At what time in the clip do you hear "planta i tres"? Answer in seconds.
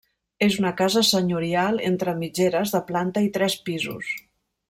2.89-3.59